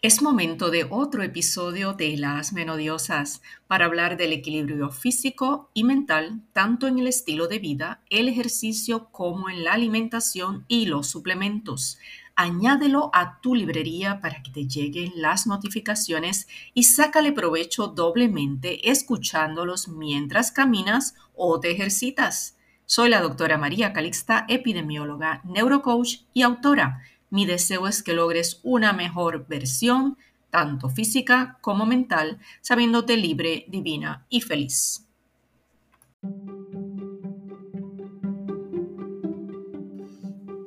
Es 0.00 0.22
momento 0.22 0.70
de 0.70 0.86
otro 0.88 1.24
episodio 1.24 1.92
de 1.92 2.16
Las 2.16 2.52
Menodiosas 2.52 3.42
para 3.66 3.86
hablar 3.86 4.16
del 4.16 4.32
equilibrio 4.32 4.92
físico 4.92 5.70
y 5.74 5.82
mental, 5.82 6.40
tanto 6.52 6.86
en 6.86 7.00
el 7.00 7.08
estilo 7.08 7.48
de 7.48 7.58
vida, 7.58 8.00
el 8.08 8.28
ejercicio 8.28 9.08
como 9.10 9.50
en 9.50 9.64
la 9.64 9.72
alimentación 9.72 10.64
y 10.68 10.86
los 10.86 11.08
suplementos. 11.08 11.98
Añádelo 12.36 13.10
a 13.12 13.40
tu 13.40 13.56
librería 13.56 14.20
para 14.20 14.40
que 14.40 14.52
te 14.52 14.68
lleguen 14.68 15.10
las 15.16 15.48
notificaciones 15.48 16.46
y 16.74 16.84
sácale 16.84 17.32
provecho 17.32 17.88
doblemente 17.88 18.92
escuchándolos 18.92 19.88
mientras 19.88 20.52
caminas 20.52 21.16
o 21.34 21.58
te 21.58 21.72
ejercitas. 21.72 22.56
Soy 22.86 23.08
la 23.08 23.20
doctora 23.20 23.58
María 23.58 23.92
Calixta, 23.92 24.46
epidemióloga, 24.48 25.42
neurocoach 25.44 26.20
y 26.32 26.42
autora 26.42 27.02
mi 27.30 27.46
deseo 27.46 27.86
es 27.86 28.02
que 28.02 28.12
logres 28.12 28.60
una 28.62 28.92
mejor 28.92 29.46
versión, 29.46 30.16
tanto 30.50 30.88
física 30.88 31.58
como 31.60 31.86
mental, 31.86 32.38
sabiéndote 32.60 33.16
libre, 33.16 33.66
divina 33.68 34.26
y 34.28 34.40
feliz. 34.40 35.06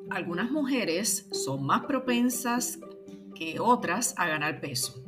Algunas 0.09 0.51
mujeres 0.51 1.27
son 1.31 1.65
más 1.65 1.85
propensas 1.85 2.79
que 3.33 3.59
otras 3.59 4.13
a 4.17 4.27
ganar 4.27 4.61
peso. 4.61 5.03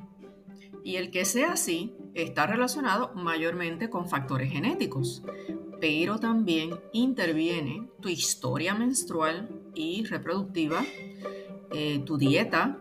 Y 0.84 0.95
el 0.95 1.12
que 1.12 1.23
sea 1.23 1.54
así 1.54 1.93
está 2.13 2.48
relacionado 2.48 3.13
mayormente 3.13 3.90
con 3.90 4.09
factores 4.09 4.51
genéticos, 4.51 5.23
pero 5.79 6.17
también 6.17 6.79
interviene 6.93 7.88
tu 8.01 8.09
historia 8.09 8.73
menstrual 8.73 9.49
y 9.76 10.04
reproductiva, 10.05 10.84
eh, 11.73 12.04
tu 12.05 12.18
dieta 12.18 12.80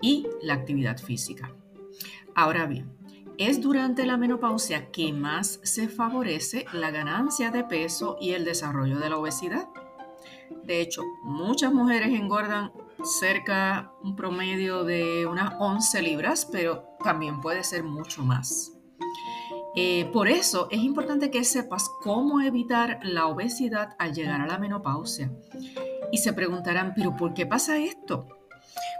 y 0.00 0.26
la 0.42 0.54
actividad 0.54 0.98
física. 0.98 1.52
Ahora 2.34 2.66
bien, 2.66 2.96
es 3.38 3.60
durante 3.60 4.06
la 4.06 4.16
menopausia 4.16 4.90
que 4.90 5.12
más 5.12 5.60
se 5.62 5.88
favorece 5.88 6.66
la 6.72 6.90
ganancia 6.90 7.50
de 7.50 7.64
peso 7.64 8.16
y 8.20 8.32
el 8.32 8.44
desarrollo 8.44 8.98
de 8.98 9.10
la 9.10 9.18
obesidad. 9.18 9.68
De 10.64 10.80
hecho, 10.80 11.02
muchas 11.22 11.72
mujeres 11.72 12.08
engordan 12.08 12.72
cerca 13.04 13.92
un 14.02 14.16
promedio 14.16 14.84
de 14.84 15.26
unas 15.26 15.54
11 15.58 16.02
libras, 16.02 16.48
pero 16.50 16.84
también 17.04 17.40
puede 17.40 17.62
ser 17.62 17.84
mucho 17.84 18.22
más. 18.22 18.72
Eh, 19.76 20.08
por 20.12 20.28
eso 20.28 20.68
es 20.70 20.80
importante 20.80 21.30
que 21.30 21.44
sepas 21.44 21.90
cómo 22.02 22.40
evitar 22.40 23.00
la 23.02 23.26
obesidad 23.26 23.90
al 23.98 24.14
llegar 24.14 24.40
a 24.40 24.46
la 24.46 24.58
menopausia. 24.58 25.30
Y 26.12 26.18
se 26.18 26.32
preguntarán, 26.32 26.92
pero 26.94 27.16
¿por 27.16 27.34
qué 27.34 27.46
pasa 27.46 27.78
esto? 27.78 28.28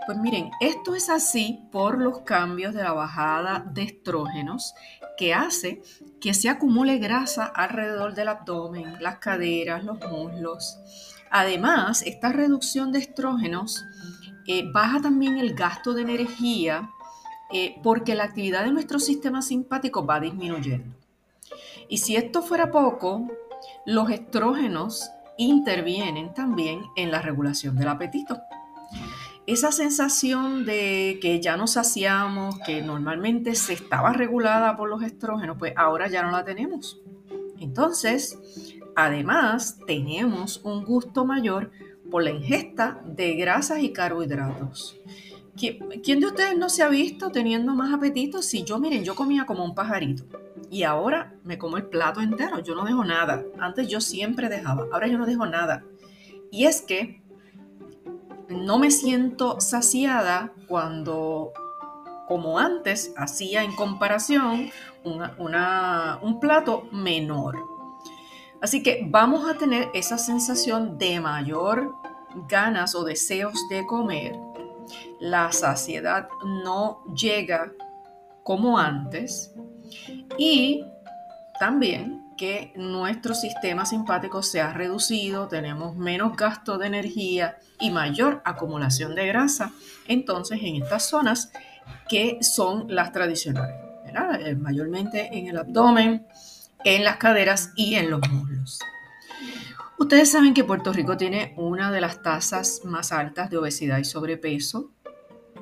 Pues 0.07 0.19
miren, 0.19 0.51
esto 0.61 0.95
es 0.95 1.09
así 1.11 1.67
por 1.73 1.99
los 1.99 2.21
cambios 2.21 2.75
de 2.75 2.83
la 2.83 2.93
bajada 2.93 3.65
de 3.73 3.83
estrógenos 3.83 4.75
que 5.17 5.35
hace 5.35 5.83
que 6.21 6.35
se 6.35 6.49
acumule 6.49 6.99
grasa 6.99 7.45
alrededor 7.45 8.15
del 8.15 8.29
abdomen, 8.29 8.97
las 9.01 9.19
caderas, 9.19 9.85
los 9.85 9.99
muslos. 10.09 10.79
Además, 11.31 12.03
esta 12.03 12.33
reducción 12.33 12.93
de 12.93 13.01
estrógenos 13.01 13.85
eh, 14.47 14.65
baja 14.73 15.01
también 15.01 15.39
el 15.39 15.55
gasto 15.55 15.93
de 15.93 16.03
energía 16.03 16.91
eh, 17.53 17.77
porque 17.83 18.15
la 18.15 18.25
actividad 18.25 18.65
de 18.65 18.73
nuestro 18.73 18.99
sistema 18.99 19.43
simpático 19.43 20.05
va 20.07 20.21
disminuyendo. 20.21 20.95
Y 21.89 21.99
si 21.99 22.17
esto 22.17 22.43
fuera 22.43 22.71
poco, 22.71 23.29
los 23.85 24.11
estrógenos 24.11 25.11
intervienen 25.39 26.35
también 26.35 26.83
en 26.97 27.11
la 27.11 27.23
regulación 27.23 27.77
del 27.77 27.89
apetito. 27.89 28.41
Esa 29.47 29.71
sensación 29.71 30.65
de 30.65 31.19
que 31.23 31.41
ya 31.41 31.57
nos 31.57 31.73
saciamos, 31.73 32.59
que 32.67 32.83
normalmente 32.83 33.55
se 33.55 33.75
estaba 33.75 34.13
regulada 34.13 34.77
por 34.77 34.89
los 34.89 35.03
estrógenos, 35.03 35.57
pues 35.57 35.73
ahora 35.77 36.09
ya 36.09 36.23
no 36.23 36.33
la 36.33 36.45
tenemos. 36.45 37.01
Entonces, 37.61 38.39
además, 38.97 39.79
tenemos 39.87 40.61
un 40.65 40.85
gusto 40.85 41.25
mayor 41.25 41.71
por 42.11 42.25
la 42.25 42.31
ingesta 42.31 43.01
de 43.05 43.35
grasas 43.35 43.81
y 43.81 43.93
carbohidratos. 43.93 45.01
¿Quién 45.57 46.21
de 46.21 46.27
ustedes 46.27 46.57
no 46.57 46.69
se 46.69 46.83
ha 46.83 46.89
visto 46.89 47.31
teniendo 47.31 47.75
más 47.75 47.93
apetito? 47.93 48.43
Si 48.43 48.63
yo, 48.63 48.79
miren, 48.79 49.05
yo 49.05 49.15
comía 49.15 49.47
como 49.47 49.65
un 49.65 49.75
pajarito 49.75 50.25
y 50.71 50.83
ahora 50.83 51.35
me 51.45 51.59
como 51.59 51.77
el 51.77 51.85
plato 51.87 52.21
entero, 52.21 52.59
yo 52.61 52.75
no 52.75 52.85
dejo 52.85 53.05
nada. 53.05 53.45
Antes 53.59 53.89
yo 53.89 54.01
siempre 54.01 54.49
dejaba, 54.49 54.87
ahora 54.93 55.07
yo 55.07 55.19
no 55.19 55.27
dejo 55.27 55.47
nada. 55.47 55.85
Y 56.51 56.65
es 56.67 56.83
que 56.83 57.23
no 58.49 58.79
me 58.79 58.91
siento 58.91 59.61
saciada 59.61 60.53
cuando, 60.69 61.53
como 62.29 62.59
antes, 62.59 63.13
hacía 63.17 63.63
en 63.65 63.75
comparación 63.75 64.71
un 65.05 66.41
plato 66.41 66.89
menor. 66.93 67.59
Así 68.61 68.83
que 68.83 69.07
vamos 69.09 69.49
a 69.49 69.59
tener 69.59 69.89
esa 69.95 70.19
sensación 70.19 70.99
de 70.99 71.21
mayor 71.21 71.95
ganas 72.49 72.95
o 72.95 73.05
deseos 73.05 73.55
de 73.71 73.87
comer. 73.87 74.39
La 75.21 75.53
saciedad 75.53 76.29
no 76.45 77.05
llega 77.15 77.73
como 78.43 78.79
antes 78.79 79.53
y 80.39 80.85
también 81.59 82.27
que 82.37 82.73
nuestro 82.77 83.35
sistema 83.35 83.87
simpático 83.87 84.43
se 84.43 84.61
ha 84.61 84.73
reducido, 84.73 85.49
tenemos 85.49 85.97
menos 85.97 86.37
gasto 86.37 86.79
de 86.79 86.87
energía 86.87 87.59
y 87.81 87.91
mayor 87.91 88.43
acumulación 88.45 89.15
de 89.15 89.27
grasa, 89.27 89.73
entonces 90.07 90.61
en 90.63 90.83
estas 90.83 91.09
zonas 91.09 91.51
que 92.09 92.39
son 92.43 92.87
las 92.89 93.13
tradicionales, 93.13 93.77
eh, 94.41 94.55
mayormente 94.55 95.37
en 95.37 95.49
el 95.49 95.59
abdomen, 95.59 96.27
en 96.85 97.05
las 97.05 97.17
caderas 97.17 97.73
y 97.75 97.95
en 97.95 98.11
los 98.11 98.21
muslos. 98.29 98.79
Ustedes 99.99 100.31
saben 100.31 100.53
que 100.53 100.65
Puerto 100.65 100.93
Rico 100.93 101.17
tiene 101.17 101.55
una 101.57 101.91
de 101.91 102.01
las 102.03 102.23
tasas 102.23 102.83
más 102.85 103.13
altas 103.13 103.49
de 103.49 103.57
obesidad 103.57 103.99
y 103.99 104.05
sobrepeso 104.05 104.91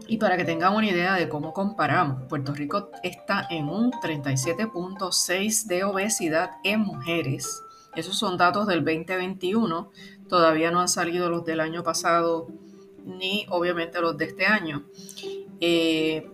y 0.07 0.19
para 0.19 0.37
que 0.37 0.45
tengan 0.45 0.75
una 0.75 0.87
idea 0.87 1.15
de 1.15 1.29
cómo 1.29 1.53
comparamos, 1.53 2.25
Puerto 2.29 2.53
Rico 2.53 2.91
está 3.03 3.47
en 3.49 3.69
un 3.69 3.93
37.6 3.93 5.67
de 5.67 5.85
obesidad 5.85 6.51
en 6.65 6.81
mujeres. 6.81 7.63
Esos 7.95 8.19
son 8.19 8.37
datos 8.37 8.67
del 8.67 8.85
2021. 8.85 9.91
Todavía 10.29 10.71
no 10.71 10.81
han 10.81 10.89
salido 10.89 11.31
los 11.31 11.45
del 11.45 11.61
año 11.61 11.83
pasado 11.83 12.49
ni 13.05 13.47
obviamente 13.51 14.01
los 14.01 14.17
de 14.19 14.25
este 14.25 14.47
año. 14.47 14.85
Eh, 15.61 16.29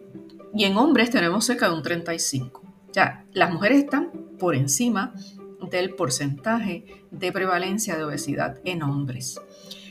y 0.54 0.64
en 0.64 0.76
hombres 0.76 1.10
tenemos 1.10 1.44
cerca 1.44 1.68
de 1.68 1.74
un 1.74 1.82
35. 1.82 2.62
Ya, 2.92 3.24
las 3.32 3.52
mujeres 3.52 3.84
están 3.84 4.10
por 4.38 4.56
encima 4.56 5.14
del 5.68 5.94
porcentaje 5.94 7.04
de 7.10 7.32
prevalencia 7.32 7.96
de 7.96 8.04
obesidad 8.04 8.60
en 8.64 8.82
hombres. 8.82 9.40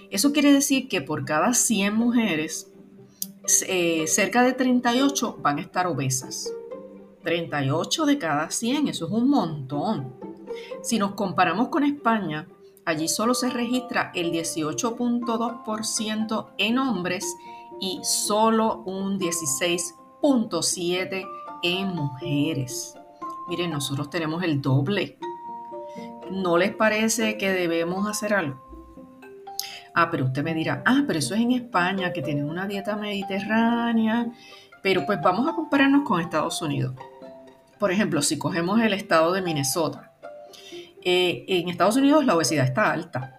Eso 0.09 0.31
quiere 0.31 0.51
decir 0.51 0.87
que 0.87 1.01
por 1.01 1.25
cada 1.25 1.53
100 1.53 1.95
mujeres 1.95 2.71
eh, 3.67 4.07
cerca 4.07 4.41
de 4.43 4.53
38 4.53 5.37
van 5.41 5.59
a 5.59 5.61
estar 5.61 5.85
obesas. 5.87 6.51
38 7.23 8.05
de 8.05 8.17
cada 8.17 8.49
100, 8.49 8.87
eso 8.87 9.05
es 9.05 9.11
un 9.11 9.29
montón. 9.29 10.15
Si 10.81 10.97
nos 10.97 11.13
comparamos 11.13 11.67
con 11.69 11.83
España, 11.83 12.47
allí 12.85 13.07
solo 13.07 13.35
se 13.35 13.49
registra 13.49 14.11
el 14.15 14.31
18.2% 14.31 16.47
en 16.57 16.79
hombres 16.79 17.25
y 17.79 17.99
solo 18.03 18.81
un 18.85 19.19
16.7% 19.19 21.27
en 21.61 21.89
mujeres. 21.89 22.95
Miren, 23.47 23.69
nosotros 23.71 24.09
tenemos 24.09 24.41
el 24.43 24.61
doble. 24.61 25.18
¿No 26.29 26.57
les 26.57 26.75
parece 26.75 27.37
que 27.37 27.51
debemos 27.51 28.07
hacer 28.07 28.33
algo? 28.33 28.69
Ah, 29.93 30.09
pero 30.11 30.25
usted 30.25 30.43
me 30.43 30.53
dirá, 30.53 30.83
ah, 30.85 31.03
pero 31.07 31.19
eso 31.19 31.33
es 31.33 31.41
en 31.41 31.51
España, 31.51 32.13
que 32.13 32.21
tienen 32.21 32.49
una 32.49 32.67
dieta 32.67 32.95
mediterránea. 32.95 34.27
Pero 34.81 35.05
pues 35.05 35.19
vamos 35.21 35.47
a 35.47 35.55
compararnos 35.55 36.07
con 36.07 36.21
Estados 36.21 36.61
Unidos. 36.61 36.95
Por 37.79 37.91
ejemplo, 37.91 38.21
si 38.21 38.37
cogemos 38.37 38.79
el 38.81 38.93
estado 38.93 39.33
de 39.33 39.41
Minnesota, 39.41 40.11
eh, 41.03 41.45
en 41.47 41.69
Estados 41.69 41.97
Unidos 41.97 42.25
la 42.25 42.35
obesidad 42.35 42.65
está 42.65 42.91
alta. 42.91 43.35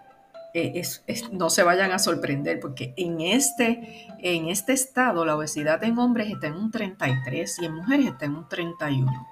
Eh, 0.53 0.83
no 1.31 1.49
se 1.49 1.63
vayan 1.63 1.93
a 1.93 2.01
sorprender 2.01 2.59
porque 2.59 2.93
en 2.97 3.21
este, 3.21 4.09
en 4.19 4.49
este 4.49 4.73
estado 4.73 5.25
la 5.25 5.37
obesidad 5.37 5.85
en 5.85 5.97
hombres 5.99 6.29
está 6.29 6.49
en 6.49 6.55
un 6.55 6.73
33 6.73 7.59
y 7.61 7.65
en 7.67 7.75
mujeres 7.75 8.07
está 8.07 8.25
en 8.25 8.35
un 8.35 8.49
31. 8.49 9.29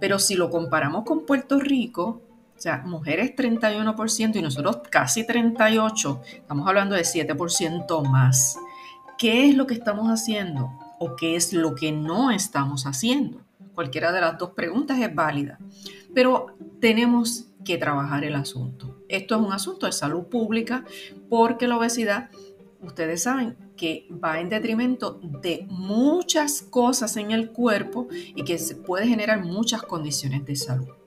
Pero 0.00 0.18
si 0.18 0.34
lo 0.34 0.48
comparamos 0.48 1.04
con 1.04 1.26
Puerto 1.26 1.60
Rico, 1.60 2.22
o 2.62 2.64
sea, 2.64 2.78
mujeres 2.86 3.34
31% 3.34 4.36
y 4.36 4.40
nosotros 4.40 4.82
casi 4.88 5.26
38%, 5.26 6.20
estamos 6.22 6.68
hablando 6.68 6.94
de 6.94 7.02
7% 7.02 8.08
más. 8.08 8.56
¿Qué 9.18 9.48
es 9.48 9.56
lo 9.56 9.66
que 9.66 9.74
estamos 9.74 10.06
haciendo 10.06 10.70
o 11.00 11.16
qué 11.16 11.34
es 11.34 11.52
lo 11.52 11.74
que 11.74 11.90
no 11.90 12.30
estamos 12.30 12.86
haciendo? 12.86 13.40
Cualquiera 13.74 14.12
de 14.12 14.20
las 14.20 14.38
dos 14.38 14.50
preguntas 14.50 15.00
es 15.00 15.12
válida, 15.12 15.58
pero 16.14 16.54
tenemos 16.80 17.48
que 17.64 17.78
trabajar 17.78 18.22
el 18.22 18.36
asunto. 18.36 18.96
Esto 19.08 19.34
es 19.34 19.40
un 19.40 19.52
asunto 19.52 19.86
de 19.86 19.92
salud 19.92 20.28
pública 20.28 20.84
porque 21.28 21.66
la 21.66 21.78
obesidad, 21.78 22.30
ustedes 22.80 23.24
saben 23.24 23.56
que 23.76 24.06
va 24.22 24.38
en 24.38 24.48
detrimento 24.48 25.18
de 25.20 25.66
muchas 25.68 26.62
cosas 26.62 27.16
en 27.16 27.32
el 27.32 27.50
cuerpo 27.50 28.06
y 28.12 28.44
que 28.44 28.56
se 28.58 28.76
puede 28.76 29.08
generar 29.08 29.44
muchas 29.44 29.82
condiciones 29.82 30.44
de 30.44 30.54
salud. 30.54 31.01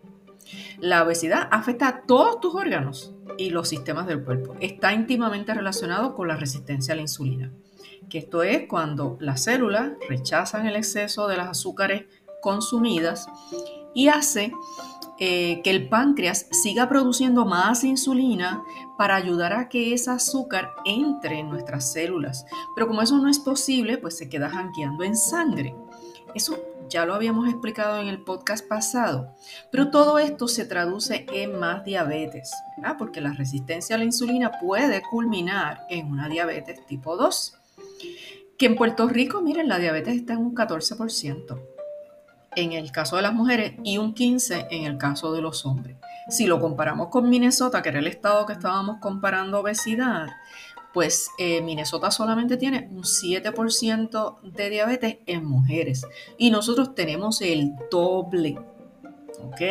La 0.79 1.03
obesidad 1.03 1.47
afecta 1.51 1.87
a 1.87 2.01
todos 2.01 2.39
tus 2.39 2.55
órganos 2.55 3.13
y 3.37 3.49
los 3.49 3.69
sistemas 3.69 4.07
del 4.07 4.23
cuerpo. 4.23 4.55
Está 4.59 4.93
íntimamente 4.93 5.53
relacionado 5.53 6.15
con 6.15 6.27
la 6.27 6.35
resistencia 6.35 6.93
a 6.93 6.95
la 6.95 7.01
insulina, 7.01 7.51
que 8.09 8.19
esto 8.19 8.43
es 8.43 8.67
cuando 8.67 9.17
las 9.19 9.43
células 9.43 9.91
rechazan 10.07 10.67
el 10.67 10.75
exceso 10.75 11.27
de 11.27 11.37
las 11.37 11.49
azúcares 11.49 12.05
consumidas 12.41 13.27
y 13.93 14.09
hace 14.09 14.51
eh, 15.17 15.61
que 15.63 15.69
el 15.69 15.87
páncreas 15.87 16.47
siga 16.51 16.89
produciendo 16.89 17.45
más 17.45 17.85
insulina 17.85 18.61
para 18.97 19.15
ayudar 19.15 19.53
a 19.53 19.69
que 19.69 19.93
ese 19.93 20.11
azúcar 20.11 20.71
entre 20.83 21.39
en 21.39 21.49
nuestras 21.49 21.93
células. 21.93 22.45
Pero 22.75 22.87
como 22.87 23.01
eso 23.01 23.17
no 23.17 23.29
es 23.29 23.39
posible, 23.39 23.97
pues 23.97 24.17
se 24.17 24.27
queda 24.27 24.49
janqueando 24.49 25.05
en 25.05 25.15
sangre. 25.15 25.73
Eso 26.33 26.59
ya 26.89 27.05
lo 27.05 27.13
habíamos 27.13 27.47
explicado 27.49 27.99
en 27.99 28.07
el 28.07 28.21
podcast 28.21 28.67
pasado. 28.67 29.35
Pero 29.71 29.89
todo 29.89 30.19
esto 30.19 30.47
se 30.47 30.65
traduce 30.65 31.25
en 31.31 31.59
más 31.59 31.83
diabetes, 31.83 32.51
porque 32.97 33.21
la 33.21 33.33
resistencia 33.33 33.95
a 33.95 33.99
la 33.99 34.05
insulina 34.05 34.51
puede 34.59 35.01
culminar 35.01 35.85
en 35.89 36.07
una 36.07 36.29
diabetes 36.29 36.85
tipo 36.85 37.17
2. 37.17 37.57
Que 38.57 38.65
en 38.67 38.75
Puerto 38.75 39.07
Rico, 39.07 39.41
miren, 39.41 39.67
la 39.67 39.79
diabetes 39.79 40.15
está 40.15 40.33
en 40.33 40.39
un 40.39 40.55
14% 40.55 41.75
en 42.55 42.71
el 42.71 42.91
caso 42.91 43.17
de 43.17 43.21
las 43.21 43.33
mujeres 43.33 43.73
y 43.83 43.97
un 43.97 44.15
15% 44.15 44.67
en 44.71 44.85
el 44.85 44.97
caso 44.97 45.33
de 45.33 45.41
los 45.41 45.65
hombres. 45.65 45.97
Si 46.29 46.47
lo 46.47 46.59
comparamos 46.59 47.09
con 47.09 47.29
Minnesota, 47.29 47.81
que 47.81 47.89
era 47.89 47.99
el 47.99 48.07
estado 48.07 48.45
que 48.45 48.53
estábamos 48.53 48.97
comparando 48.99 49.59
obesidad, 49.59 50.27
pues 50.95 51.29
eh, 51.37 51.61
Minnesota 51.61 52.09
solamente 52.09 52.55
tiene 52.55 52.87
un 52.89 53.03
7% 53.03 54.39
de 54.43 54.69
diabetes 54.69 55.17
en 55.25 55.43
mujeres 55.43 56.07
y 56.37 56.51
nosotros 56.51 56.95
tenemos 56.95 57.41
el 57.41 57.73
doble. 57.91 58.57
¿Ok? 59.43 59.61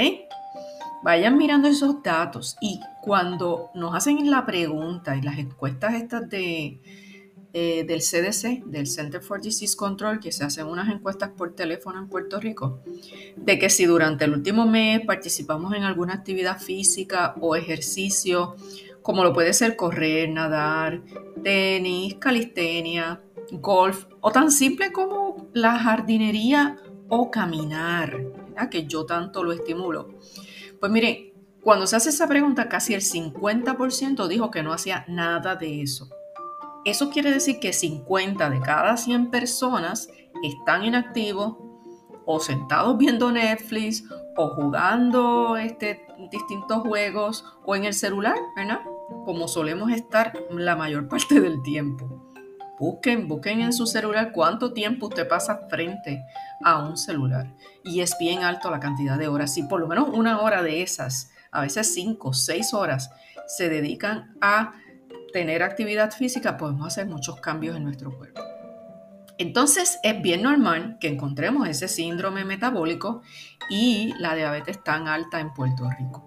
Vayan 1.02 1.38
mirando 1.38 1.66
esos 1.66 2.02
datos 2.02 2.58
y 2.60 2.78
cuando 3.00 3.70
nos 3.74 3.94
hacen 3.94 4.30
la 4.30 4.44
pregunta 4.44 5.16
y 5.16 5.22
las 5.22 5.38
encuestas 5.38 5.94
estas 5.94 6.28
de, 6.28 6.78
eh, 7.54 7.84
del 7.84 8.00
CDC, 8.00 8.62
del 8.66 8.86
Center 8.86 9.22
for 9.22 9.40
Disease 9.40 9.76
Control, 9.78 10.20
que 10.20 10.30
se 10.30 10.44
hacen 10.44 10.66
unas 10.66 10.92
encuestas 10.92 11.30
por 11.30 11.54
teléfono 11.54 12.00
en 12.00 12.08
Puerto 12.08 12.38
Rico, 12.38 12.80
de 13.36 13.58
que 13.58 13.70
si 13.70 13.86
durante 13.86 14.26
el 14.26 14.34
último 14.34 14.66
mes 14.66 15.00
participamos 15.06 15.72
en 15.74 15.84
alguna 15.84 16.12
actividad 16.12 16.60
física 16.60 17.34
o 17.40 17.56
ejercicio, 17.56 18.56
como 19.04 19.22
lo 19.22 19.34
puede 19.34 19.52
ser 19.52 19.76
correr, 19.76 20.30
nadar, 20.30 21.02
tenis, 21.42 22.14
calistenia, 22.14 23.20
golf, 23.52 24.06
o 24.22 24.32
tan 24.32 24.50
simple 24.50 24.92
como 24.92 25.50
la 25.52 25.78
jardinería 25.78 26.78
o 27.10 27.30
caminar, 27.30 28.18
que 28.70 28.86
yo 28.86 29.04
tanto 29.04 29.44
lo 29.44 29.52
estimulo. 29.52 30.08
Pues 30.80 30.90
miren, 30.90 31.34
cuando 31.60 31.86
se 31.86 31.96
hace 31.96 32.08
esa 32.08 32.26
pregunta, 32.26 32.70
casi 32.70 32.94
el 32.94 33.02
50% 33.02 34.26
dijo 34.26 34.50
que 34.50 34.62
no 34.62 34.72
hacía 34.72 35.04
nada 35.06 35.54
de 35.54 35.82
eso. 35.82 36.08
Eso 36.86 37.10
quiere 37.10 37.30
decir 37.30 37.60
que 37.60 37.74
50 37.74 38.48
de 38.48 38.60
cada 38.60 38.96
100 38.96 39.30
personas 39.30 40.08
están 40.42 40.82
inactivos 40.82 41.56
o 42.24 42.40
sentados 42.40 42.96
viendo 42.96 43.30
Netflix 43.30 44.02
o 44.34 44.48
jugando 44.48 45.58
este, 45.58 46.03
distintos 46.30 46.82
juegos 46.82 47.44
o 47.64 47.76
en 47.76 47.84
el 47.84 47.94
celular, 47.94 48.36
¿verdad? 48.56 48.80
Como 49.24 49.48
solemos 49.48 49.90
estar 49.90 50.32
la 50.50 50.76
mayor 50.76 51.08
parte 51.08 51.40
del 51.40 51.62
tiempo. 51.62 52.32
Busquen, 52.78 53.28
busquen 53.28 53.60
en 53.60 53.72
su 53.72 53.86
celular 53.86 54.32
cuánto 54.32 54.72
tiempo 54.72 55.06
usted 55.06 55.28
pasa 55.28 55.68
frente 55.70 56.24
a 56.62 56.84
un 56.84 56.96
celular. 56.96 57.54
Y 57.84 58.00
es 58.00 58.16
bien 58.18 58.42
alto 58.42 58.70
la 58.70 58.80
cantidad 58.80 59.16
de 59.16 59.28
horas. 59.28 59.54
Si 59.54 59.62
por 59.62 59.80
lo 59.80 59.86
menos 59.86 60.08
una 60.08 60.40
hora 60.40 60.62
de 60.62 60.82
esas, 60.82 61.30
a 61.52 61.60
veces 61.60 61.94
cinco, 61.94 62.32
seis 62.32 62.74
horas, 62.74 63.10
se 63.46 63.68
dedican 63.68 64.34
a 64.40 64.72
tener 65.34 65.64
actividad 65.64 66.12
física 66.12 66.56
podemos 66.56 66.86
hacer 66.86 67.06
muchos 67.06 67.40
cambios 67.40 67.76
en 67.76 67.82
nuestro 67.82 68.16
cuerpo. 68.16 68.40
Entonces 69.38 69.98
es 70.02 70.22
bien 70.22 70.42
normal 70.42 70.98
que 71.00 71.08
encontremos 71.08 71.68
ese 71.68 71.88
síndrome 71.88 72.44
metabólico 72.44 73.22
y 73.68 74.12
la 74.18 74.34
diabetes 74.34 74.82
tan 74.82 75.08
alta 75.08 75.40
en 75.40 75.52
Puerto 75.52 75.88
Rico. 75.98 76.24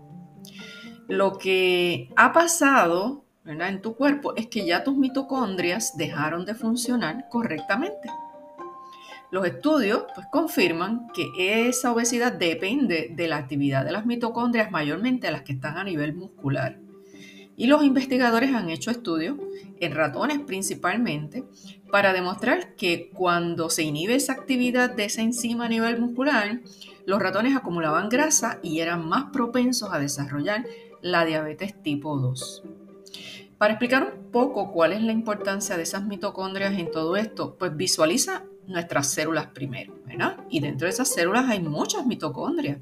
Lo 1.07 1.38
que 1.38 2.09
ha 2.18 2.33
pasado 2.33 3.24
en 3.45 3.81
tu 3.81 3.95
cuerpo 3.95 4.36
es 4.36 4.48
que 4.48 4.65
ya 4.65 4.83
tus 4.83 4.98
mitocondrias 4.98 5.95
dejaron 5.95 6.45
de 6.45 6.54
funcionar 6.54 7.30
correctamente. 7.30 8.09
Los 9.31 9.45
estudios 9.45 10.06
pues, 10.13 10.27
confirman 10.31 11.07
que 11.13 11.68
esa 11.68 11.92
obesidad 11.92 12.33
depende 12.33 13.12
de 13.13 13.27
la 13.27 13.38
actividad 13.38 13.86
de 13.86 13.92
las 13.92 14.06
mitocondrias, 14.06 14.71
mayormente 14.71 15.31
las 15.31 15.44
que 15.44 15.54
están 15.54 15.77
a 15.77 15.83
nivel 15.83 16.13
muscular. 16.13 16.80
Y 17.57 17.65
los 17.65 17.83
investigadores 17.83 18.54
han 18.54 18.69
hecho 18.69 18.92
estudios 18.92 19.36
en 19.80 19.95
ratones 19.95 20.39
principalmente 20.39 21.44
para 21.92 22.13
demostrar 22.13 22.75
que 22.75 23.09
cuando 23.09 23.71
se 23.71 23.81
inhibe 23.81 24.13
esa 24.13 24.33
actividad 24.33 24.92
de 24.92 25.06
esa 25.06 25.24
enzima 25.24 25.65
a 25.65 25.69
nivel 25.69 26.00
muscular, 26.00 26.62
los 27.07 27.19
ratones 27.19 27.56
acumulaban 27.56 28.09
grasa 28.09 28.59
y 28.62 28.80
eran 28.80 29.07
más 29.07 29.31
propensos 29.33 29.89
a 29.92 30.00
desarrollar 30.00 30.65
la 31.01 31.25
diabetes 31.25 31.81
tipo 31.81 32.18
2. 32.18 32.63
Para 33.57 33.74
explicar 33.74 34.13
un 34.15 34.31
poco 34.31 34.71
cuál 34.71 34.94
es 34.94 35.01
la 35.01 35.12
importancia 35.12 35.77
de 35.77 35.83
esas 35.83 36.06
mitocondrias 36.06 36.77
en 36.77 36.92
todo 36.92 37.15
esto, 37.15 37.56
pues 37.57 37.75
visualiza 37.75 38.44
nuestras 38.68 39.12
células 39.12 39.48
primero, 39.48 39.95
¿verdad? 40.06 40.38
Y 40.51 40.59
dentro 40.59 40.86
de 40.86 40.92
esas 40.92 41.12
células 41.12 41.50
hay 41.50 41.62
muchas 41.62 42.06
mitocondrias. 42.06 42.77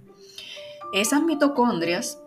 Esas 0.91 1.23
mitocondrias 1.23 2.19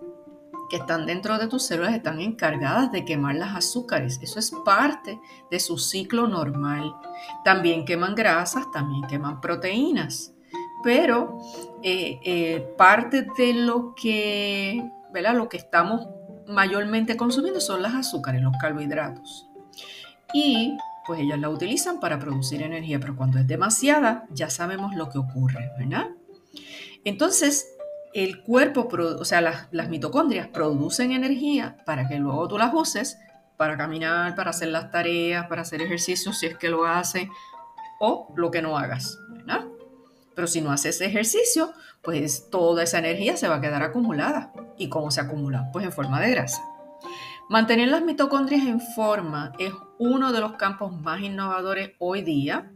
que 0.68 0.76
están 0.76 1.06
dentro 1.06 1.38
de 1.38 1.46
tus 1.48 1.64
células 1.64 1.94
están 1.94 2.20
encargadas 2.20 2.92
de 2.92 3.04
quemar 3.04 3.36
las 3.36 3.56
azúcares. 3.56 4.18
Eso 4.22 4.38
es 4.38 4.52
parte 4.64 5.20
de 5.50 5.60
su 5.60 5.78
ciclo 5.78 6.26
normal. 6.26 6.94
También 7.44 7.84
queman 7.84 8.14
grasas, 8.14 8.70
también 8.70 9.06
queman 9.06 9.40
proteínas. 9.40 10.32
Pero 10.82 11.38
eh, 11.82 12.20
eh, 12.24 12.74
parte 12.76 13.26
de 13.36 13.54
lo 13.54 13.94
que, 13.94 14.82
¿verdad? 15.12 15.34
lo 15.34 15.48
que 15.48 15.56
estamos 15.56 16.06
mayormente 16.46 17.16
consumiendo 17.16 17.60
son 17.60 17.82
las 17.82 17.94
azúcares, 17.94 18.42
los 18.42 18.56
carbohidratos. 18.60 19.48
Y 20.32 20.76
pues 21.06 21.20
ellas 21.20 21.38
la 21.38 21.48
utilizan 21.48 22.00
para 22.00 22.18
producir 22.18 22.62
energía, 22.62 23.00
pero 23.00 23.16
cuando 23.16 23.38
es 23.38 23.46
demasiada, 23.46 24.26
ya 24.30 24.50
sabemos 24.50 24.94
lo 24.94 25.08
que 25.08 25.16
ocurre, 25.16 25.72
¿verdad? 25.78 26.08
Entonces, 27.04 27.66
el 28.14 28.42
cuerpo, 28.42 28.88
o 28.92 29.24
sea, 29.24 29.40
las, 29.40 29.88
mitocondrias 29.88 30.48
producen 30.48 31.12
energía 31.12 31.76
para 31.84 32.08
que 32.08 32.18
luego 32.18 32.48
tú 32.48 32.58
las 32.58 32.72
uses 32.74 33.18
para 33.56 33.76
caminar, 33.76 34.34
para 34.34 34.50
hacer 34.50 34.68
las 34.68 34.90
tareas, 34.90 35.46
para 35.46 35.62
hacer 35.62 35.82
ejercicio 35.82 36.32
si 36.32 36.46
es 36.46 36.56
que 36.56 36.68
lo 36.68 36.86
haces 36.86 37.28
o 38.00 38.32
lo 38.36 38.50
que 38.50 38.62
no 38.62 38.78
hagas. 38.78 39.18
Pero 40.34 40.46
si 40.46 40.60
no 40.60 40.70
haces 40.70 41.00
ejercicio, 41.00 41.72
pues 42.00 42.48
toda 42.48 42.84
esa 42.84 43.00
energía 43.00 43.36
se 43.36 43.48
va 43.48 43.56
a 43.56 43.60
quedar 43.60 43.82
acumulada. 43.82 44.52
¿Y 44.76 44.88
cómo 44.88 45.10
se 45.10 45.20
acumula? 45.20 45.68
Pues 45.72 45.84
en 45.84 45.90
forma 45.90 46.20
de 46.20 46.30
grasa. 46.30 46.62
Mantener 47.48 47.88
las 47.88 48.02
mitocondrias 48.04 48.64
en 48.64 48.80
forma 48.80 49.52
es 49.58 49.72
uno 49.98 50.32
de 50.32 50.38
los 50.38 50.52
campos 50.52 50.92
más 50.92 51.20
innovadores 51.20 51.92
hoy 51.98 52.22
día 52.22 52.70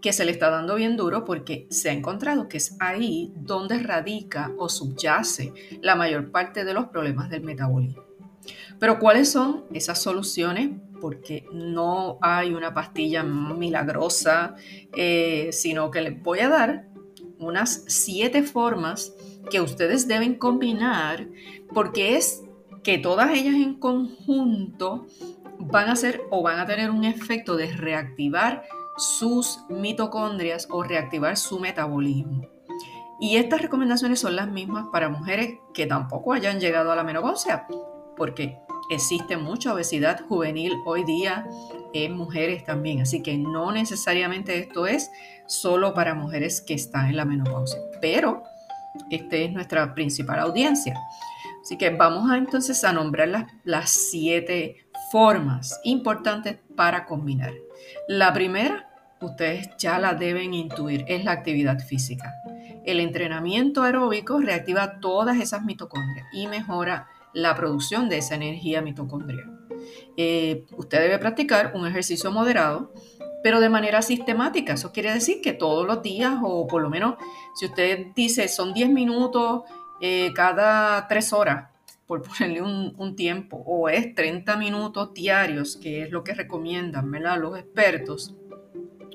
que 0.00 0.12
se 0.12 0.24
le 0.24 0.32
está 0.32 0.50
dando 0.50 0.76
bien 0.76 0.96
duro 0.96 1.24
porque 1.24 1.66
se 1.70 1.90
ha 1.90 1.92
encontrado 1.92 2.48
que 2.48 2.56
es 2.56 2.76
ahí 2.80 3.32
donde 3.36 3.78
radica 3.78 4.52
o 4.58 4.68
subyace 4.68 5.52
la 5.82 5.94
mayor 5.94 6.30
parte 6.30 6.64
de 6.64 6.74
los 6.74 6.86
problemas 6.86 7.30
del 7.30 7.42
metabolismo. 7.42 8.02
Pero 8.78 8.98
¿cuáles 8.98 9.30
son 9.30 9.64
esas 9.72 10.00
soluciones? 10.00 10.70
Porque 11.00 11.46
no 11.52 12.18
hay 12.22 12.54
una 12.54 12.72
pastilla 12.72 13.22
milagrosa, 13.22 14.54
eh, 14.94 15.50
sino 15.52 15.90
que 15.90 16.00
les 16.00 16.22
voy 16.22 16.40
a 16.40 16.48
dar 16.48 16.86
unas 17.38 17.84
siete 17.88 18.42
formas 18.42 19.14
que 19.50 19.60
ustedes 19.60 20.06
deben 20.06 20.34
combinar 20.34 21.26
porque 21.72 22.16
es 22.16 22.42
que 22.82 22.98
todas 22.98 23.30
ellas 23.30 23.54
en 23.54 23.74
conjunto 23.74 25.06
van 25.58 25.88
a 25.88 25.92
hacer 25.92 26.22
o 26.30 26.42
van 26.42 26.58
a 26.58 26.66
tener 26.66 26.90
un 26.90 27.04
efecto 27.04 27.56
de 27.56 27.72
reactivar 27.72 28.64
sus 29.00 29.64
mitocondrias 29.68 30.68
o 30.70 30.82
reactivar 30.82 31.36
su 31.36 31.58
metabolismo. 31.58 32.46
Y 33.18 33.36
estas 33.36 33.60
recomendaciones 33.60 34.20
son 34.20 34.36
las 34.36 34.48
mismas 34.48 34.86
para 34.92 35.08
mujeres 35.08 35.58
que 35.74 35.86
tampoco 35.86 36.32
hayan 36.32 36.60
llegado 36.60 36.92
a 36.92 36.96
la 36.96 37.04
menopausia, 37.04 37.66
porque 38.16 38.58
existe 38.90 39.36
mucha 39.36 39.72
obesidad 39.74 40.20
juvenil 40.26 40.74
hoy 40.84 41.04
día 41.04 41.46
en 41.92 42.16
mujeres 42.16 42.64
también. 42.64 43.02
Así 43.02 43.22
que 43.22 43.36
no 43.38 43.72
necesariamente 43.72 44.58
esto 44.58 44.86
es 44.86 45.10
solo 45.46 45.94
para 45.94 46.14
mujeres 46.14 46.60
que 46.60 46.74
están 46.74 47.10
en 47.10 47.16
la 47.16 47.24
menopausia, 47.24 47.80
pero 48.00 48.42
esta 49.10 49.36
es 49.36 49.52
nuestra 49.52 49.94
principal 49.94 50.40
audiencia. 50.40 50.98
Así 51.62 51.76
que 51.76 51.90
vamos 51.90 52.30
a 52.30 52.36
entonces 52.38 52.82
a 52.84 52.92
nombrar 52.92 53.28
las, 53.28 53.44
las 53.64 53.90
siete 53.90 54.88
formas 55.10 55.80
importantes 55.84 56.58
para 56.76 57.06
combinar. 57.06 57.52
La 58.08 58.32
primera, 58.32 58.89
ustedes 59.20 59.70
ya 59.78 59.98
la 59.98 60.14
deben 60.14 60.54
intuir, 60.54 61.04
es 61.08 61.24
la 61.24 61.32
actividad 61.32 61.78
física. 61.78 62.34
El 62.84 63.00
entrenamiento 63.00 63.82
aeróbico 63.82 64.40
reactiva 64.40 65.00
todas 65.00 65.38
esas 65.38 65.64
mitocondrias 65.64 66.26
y 66.32 66.46
mejora 66.46 67.08
la 67.32 67.54
producción 67.54 68.08
de 68.08 68.18
esa 68.18 68.34
energía 68.34 68.82
mitocondrial. 68.82 69.60
Eh, 70.16 70.64
usted 70.76 71.00
debe 71.00 71.18
practicar 71.18 71.72
un 71.74 71.86
ejercicio 71.86 72.30
moderado, 72.30 72.92
pero 73.42 73.60
de 73.60 73.68
manera 73.68 74.02
sistemática. 74.02 74.74
Eso 74.74 74.92
quiere 74.92 75.12
decir 75.12 75.40
que 75.40 75.52
todos 75.52 75.86
los 75.86 76.02
días, 76.02 76.38
o 76.42 76.66
por 76.66 76.82
lo 76.82 76.90
menos 76.90 77.14
si 77.54 77.66
usted 77.66 78.08
dice 78.14 78.48
son 78.48 78.74
10 78.74 78.90
minutos 78.90 79.62
eh, 80.00 80.30
cada 80.34 81.06
3 81.08 81.32
horas, 81.32 81.70
por 82.06 82.22
ponerle 82.28 82.62
un, 82.62 83.16
tiempo, 83.16 83.62
o 83.66 83.88
es 83.88 84.14
30 84.14 84.56
minutos 84.56 85.14
diarios, 85.14 85.76
que 85.76 86.02
es 86.02 86.10
lo 86.10 86.24
que 86.24 86.34
recomiendan 86.34 87.10
los 87.40 87.58
expertos, 87.58 88.34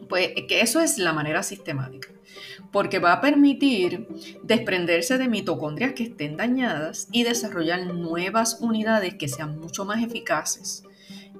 pues 0.07 0.29
que 0.47 0.61
eso 0.61 0.79
es 0.79 0.97
la 0.97 1.13
manera 1.13 1.43
sistemática, 1.43 2.09
porque 2.71 2.99
va 2.99 3.13
a 3.13 3.21
permitir 3.21 4.07
desprenderse 4.43 5.17
de 5.17 5.27
mitocondrias 5.27 5.93
que 5.93 6.03
estén 6.03 6.37
dañadas 6.37 7.07
y 7.11 7.23
desarrollar 7.23 7.85
nuevas 7.93 8.59
unidades 8.61 9.15
que 9.15 9.27
sean 9.27 9.59
mucho 9.59 9.85
más 9.85 10.03
eficaces. 10.03 10.83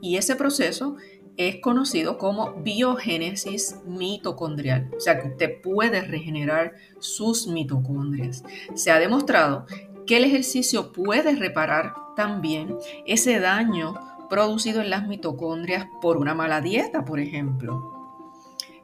Y 0.02 0.18
ese 0.18 0.36
proceso 0.36 0.98
es 1.38 1.58
conocido 1.62 2.18
como 2.18 2.54
biogénesis 2.62 3.78
mitocondrial, 3.86 4.90
o 4.96 5.00
sea 5.00 5.20
que 5.20 5.28
usted 5.30 5.62
puede 5.62 6.02
regenerar 6.02 6.76
sus 7.00 7.48
mitocondrias. 7.48 8.44
Se 8.74 8.92
ha 8.92 9.00
demostrado 9.00 9.66
que 10.06 10.18
el 10.18 10.24
ejercicio 10.24 10.92
puede 10.94 11.36
reparar 11.36 11.94
también 12.16 12.78
ese 13.06 13.40
daño 13.40 13.96
producido 14.30 14.82
en 14.82 14.90
las 14.90 15.08
mitocondrias 15.08 15.88
por 16.02 16.18
una 16.18 16.34
mala 16.34 16.62
dieta, 16.62 17.06
por 17.06 17.20
ejemplo. 17.20 17.95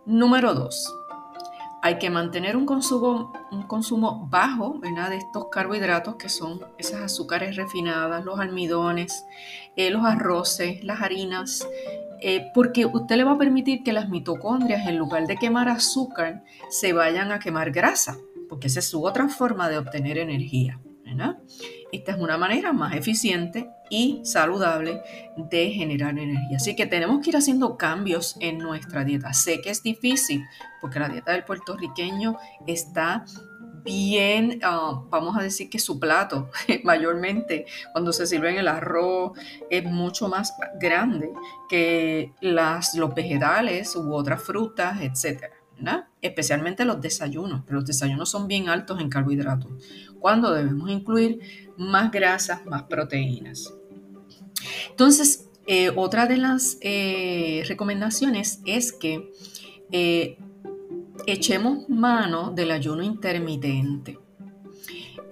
Número 0.06 0.56
2. 0.56 0.96
Hay 1.84 2.00
que 2.00 2.10
mantener 2.10 2.58
un 2.58 2.66
consumo, 2.66 3.34
un 3.52 3.64
consumo 3.64 4.28
bajo 4.30 4.80
de 4.82 5.18
estos 5.18 5.46
carbohidratos 5.52 6.16
que 6.16 6.30
son 6.30 6.60
esas 6.78 7.02
azúcares 7.02 7.56
refinadas, 7.56 8.26
los 8.26 8.40
almidones, 8.40 9.26
eh, 9.76 9.92
los 9.92 10.04
arroces, 10.04 10.84
las 10.84 11.02
harinas, 11.02 11.68
eh, 12.20 12.52
porque 12.54 12.86
usted 12.86 13.16
le 13.16 13.24
va 13.24 13.34
a 13.34 13.38
permitir 13.38 13.84
que 13.84 13.94
las 13.94 14.10
mitocondrias, 14.10 14.88
en 14.88 14.98
lugar 14.98 15.28
de 15.28 15.38
quemar 15.38 15.70
azúcar, 15.70 16.44
se 16.70 16.94
vayan 16.94 17.32
a 17.32 17.40
quemar 17.40 17.72
grasa, 17.72 18.18
porque 18.50 18.68
esa 18.68 18.80
es 18.80 18.88
su 18.88 19.04
otra 19.06 19.28
forma 19.30 19.70
de 19.70 19.78
obtener 19.78 20.18
energía. 20.18 20.80
Esta 21.92 22.14
es 22.14 22.18
una 22.18 22.38
manera 22.38 22.74
más 22.74 22.96
eficiente 22.96 23.70
y 23.92 24.22
saludable 24.24 25.02
de 25.38 25.70
generar 25.70 26.18
energía. 26.18 26.58
Así 26.58 26.76
que 26.76 26.88
tenemos 26.88 27.22
que 27.22 27.30
ir 27.30 27.38
haciendo 27.38 27.78
cambios 27.78 28.38
en 28.40 28.58
nuestra 28.58 29.04
dieta. 29.04 29.34
Sé 29.34 29.62
que 29.62 29.70
es 29.70 29.84
difícil 29.84 30.44
porque 30.80 31.00
la 31.00 31.10
dieta 31.10 31.34
del 31.34 31.44
puertorriqueño 31.44 32.38
está 32.66 33.26
bien, 33.84 34.60
ah, 34.64 35.04
vamos 35.10 35.38
a 35.38 35.42
decir 35.42 35.70
que 35.70 35.80
su 35.80 36.00
plato 36.00 36.50
mayormente 36.84 37.66
cuando 37.92 38.14
se 38.14 38.28
sirve 38.28 38.52
en 38.52 38.60
el 38.60 38.68
arroz 38.68 39.32
es 39.70 39.84
mucho 39.84 40.30
más 40.30 40.54
grande 40.80 41.32
que 41.68 42.32
los 42.42 43.14
vegetales 43.14 43.96
u 43.96 44.14
otras 44.14 44.42
frutas, 44.42 45.02
etcétera 45.02 45.62
especialmente 46.22 46.86
los 46.86 47.02
desayunos, 47.02 47.62
pero 47.66 47.78
los 47.78 47.86
desayunos 47.86 48.30
son 48.30 48.48
bien 48.48 48.70
altos 48.70 49.00
en 49.00 49.10
carbohidratos, 49.10 49.72
cuando 50.20 50.54
debemos 50.54 50.90
incluir 50.90 51.40
más 51.78 52.12
grasas, 52.12 52.66
más 52.66 52.84
proteínas. 52.84 53.74
Entonces, 55.02 55.50
eh, 55.66 55.90
otra 55.96 56.28
de 56.28 56.38
las 56.38 56.78
eh, 56.80 57.64
recomendaciones 57.68 58.60
es 58.68 58.94
que 58.94 59.32
eh, 59.92 60.38
echemos 61.26 61.90
mano 61.90 62.52
del 62.52 62.70
ayuno 62.70 63.02
intermitente. 63.02 64.20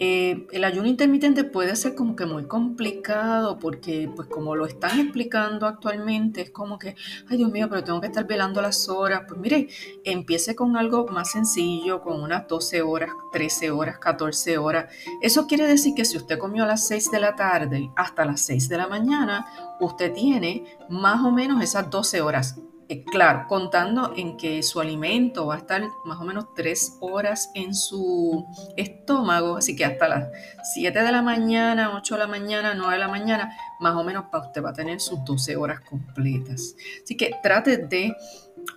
Eh, 0.02 0.48
el 0.52 0.64
ayuno 0.64 0.88
intermitente 0.88 1.44
puede 1.44 1.76
ser 1.76 1.94
como 1.94 2.16
que 2.16 2.26
muy 2.26 2.46
complicado 2.46 3.60
porque 3.60 4.10
pues 4.16 4.30
como 4.30 4.56
lo 4.56 4.66
están 4.66 4.98
explicando 5.00 5.68
actualmente 5.68 6.42
es 6.42 6.52
como 6.52 6.80
que, 6.80 6.96
ay 7.28 7.38
Dios 7.38 7.52
mío, 7.52 7.68
pero 7.70 7.84
tengo 7.84 8.00
que 8.00 8.08
estar 8.08 8.26
velando 8.26 8.62
las 8.62 8.88
horas. 8.88 9.24
Pues 9.28 9.40
mire, 9.40 9.68
empiece 10.06 10.56
con 10.56 10.78
algo 10.78 11.08
más 11.08 11.32
sencillo, 11.32 12.02
con 12.02 12.22
unas 12.22 12.48
12 12.48 12.82
horas, 12.82 13.12
13 13.34 13.72
horas, 13.72 14.00
14 14.00 14.58
horas. 14.58 14.86
Eso 15.22 15.48
quiere 15.48 15.68
decir 15.68 15.94
que 15.96 16.06
si 16.06 16.18
usted 16.18 16.40
comió 16.40 16.64
a 16.64 16.68
las 16.68 16.88
6 16.88 17.12
de 17.12 17.20
la 17.20 17.36
tarde 17.36 17.92
hasta 17.96 18.24
las 18.24 18.42
6 18.42 18.70
de 18.70 18.78
la 18.78 18.88
mañana, 18.88 19.46
usted 19.82 20.14
tiene 20.14 20.64
más 20.90 21.24
o 21.26 21.32
menos 21.32 21.62
esas 21.62 21.90
12 21.90 22.22
horas 22.22 22.56
eh, 22.92 23.04
claro, 23.04 23.46
contando 23.48 24.14
en 24.18 24.36
que 24.36 24.64
su 24.64 24.80
alimento 24.80 25.46
va 25.46 25.54
a 25.54 25.58
estar 25.60 25.84
más 26.06 26.20
o 26.20 26.24
menos 26.24 26.56
tres 26.56 26.98
horas 27.02 27.52
en 27.54 27.76
su 27.76 28.48
estómago, 28.78 29.58
así 29.58 29.76
que 29.76 29.86
hasta 29.86 30.08
las 30.08 30.28
7 30.74 31.04
de 31.04 31.12
la 31.12 31.22
mañana, 31.22 31.96
8 31.96 32.16
de 32.16 32.20
la 32.20 32.26
mañana, 32.26 32.74
9 32.74 32.94
de 32.94 33.00
la 33.00 33.08
mañana, 33.08 33.56
más 33.80 33.96
o 33.96 34.04
menos 34.04 34.26
para 34.32 34.48
usted 34.48 34.64
va 34.64 34.72
a 34.72 34.74
tener 34.74 35.00
sus 35.00 35.24
12 35.24 35.56
horas 35.56 35.82
completas. 35.82 36.76
Así 37.04 37.16
que 37.16 37.36
trate 37.44 37.78
de, 37.78 38.16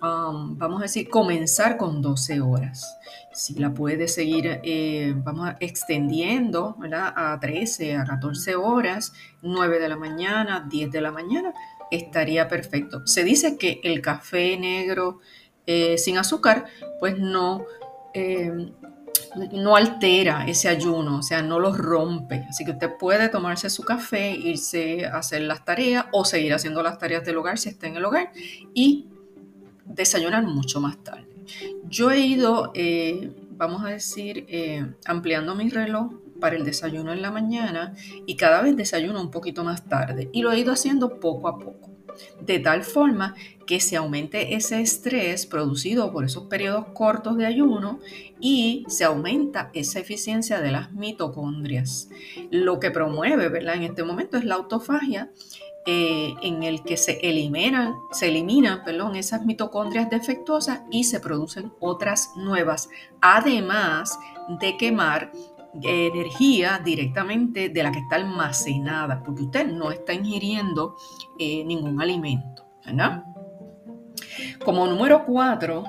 um, 0.03 0.59
vamos 0.59 0.81
a 0.81 0.83
decir, 0.83 1.09
comenzar 1.09 1.77
con 1.77 1.99
12 1.99 2.39
horas. 2.39 2.99
Si 3.33 3.55
la 3.55 3.73
puede 3.73 4.07
seguir, 4.07 4.59
eh, 4.63 5.11
vamos 5.17 5.53
extendiendo 5.59 6.77
a 6.93 7.39
13, 7.41 7.97
a 7.97 8.05
14 8.05 8.55
horas, 8.57 9.11
9 9.41 9.79
de 9.79 9.89
la 9.89 9.95
mañana, 9.95 10.63
10 10.69 10.91
de 10.91 11.01
la 11.01 11.11
mañana, 11.11 11.51
estaría 11.95 12.47
perfecto. 12.47 13.05
Se 13.05 13.23
dice 13.23 13.57
que 13.57 13.79
el 13.83 14.01
café 14.01 14.57
negro 14.57 15.19
eh, 15.65 15.97
sin 15.97 16.17
azúcar, 16.17 16.65
pues 16.99 17.17
no, 17.17 17.65
eh, 18.13 18.71
no 19.51 19.75
altera 19.75 20.45
ese 20.47 20.67
ayuno, 20.67 21.19
o 21.19 21.23
sea, 21.23 21.41
no 21.41 21.59
lo 21.59 21.73
rompe. 21.73 22.45
Así 22.49 22.65
que 22.65 22.71
usted 22.71 22.91
puede 22.99 23.29
tomarse 23.29 23.69
su 23.69 23.83
café, 23.83 24.31
irse 24.31 25.05
a 25.05 25.17
hacer 25.17 25.41
las 25.41 25.63
tareas 25.63 26.05
o 26.11 26.25
seguir 26.25 26.53
haciendo 26.53 26.83
las 26.83 26.97
tareas 26.97 27.23
del 27.23 27.37
hogar 27.37 27.57
si 27.57 27.69
está 27.69 27.87
en 27.87 27.95
el 27.95 28.05
hogar 28.05 28.31
y 28.73 29.07
desayunar 29.85 30.43
mucho 30.43 30.81
más 30.81 31.01
tarde. 31.03 31.27
Yo 31.85 32.11
he 32.11 32.19
ido, 32.19 32.71
eh, 32.73 33.31
vamos 33.51 33.83
a 33.85 33.89
decir, 33.89 34.47
ampliando 35.05 35.55
mi 35.55 35.69
reloj 35.69 36.22
para 36.43 36.57
el 36.57 36.65
desayuno 36.65 37.13
en 37.13 37.21
la 37.21 37.31
mañana 37.31 37.95
y 38.25 38.35
cada 38.35 38.61
vez 38.61 38.75
desayuno 38.75 39.21
un 39.21 39.31
poquito 39.31 39.63
más 39.63 39.87
tarde 39.87 40.29
y 40.33 40.41
lo 40.41 40.51
he 40.51 40.59
ido 40.59 40.73
haciendo 40.73 41.21
poco 41.21 41.47
a 41.47 41.57
poco, 41.57 41.89
de 42.41 42.59
tal 42.59 42.83
forma 42.83 43.33
que 43.65 43.79
se 43.79 43.95
aumente 43.95 44.53
ese 44.53 44.81
estrés 44.81 45.45
producido 45.45 46.11
por 46.11 46.25
esos 46.25 46.47
periodos 46.47 46.87
cortos 46.93 47.37
de 47.37 47.45
ayuno 47.45 48.01
y 48.41 48.83
se 48.89 49.05
aumenta 49.05 49.71
esa 49.73 49.99
eficiencia 49.99 50.59
de 50.59 50.71
las 50.71 50.91
mitocondrias. 50.91 52.09
Lo 52.51 52.81
que 52.81 52.91
promueve, 52.91 53.47
¿verdad? 53.47 53.75
En 53.75 53.83
este 53.83 54.03
momento 54.03 54.35
es 54.35 54.43
la 54.43 54.55
autofagia 54.55 55.31
eh, 55.85 56.33
en 56.41 56.63
el 56.63 56.83
que 56.83 56.97
se 56.97 57.19
eliminan, 57.23 57.93
se 58.11 58.27
eliminan 58.27 58.83
perdón, 58.83 59.15
esas 59.15 59.45
mitocondrias 59.45 60.09
defectuosas 60.09 60.81
y 60.91 61.05
se 61.05 61.21
producen 61.21 61.71
otras 61.79 62.31
nuevas, 62.35 62.89
además 63.21 64.19
de 64.59 64.75
quemar 64.75 65.31
energía 65.81 66.79
directamente 66.83 67.69
de 67.69 67.83
la 67.83 67.91
que 67.91 67.99
está 67.99 68.15
almacenada, 68.15 69.23
porque 69.23 69.43
usted 69.43 69.67
no 69.67 69.91
está 69.91 70.13
ingiriendo 70.13 70.95
eh, 71.39 71.63
ningún 71.65 72.01
alimento, 72.01 72.65
¿verdad? 72.85 73.23
Como 74.63 74.87
número 74.87 75.25
cuatro, 75.25 75.83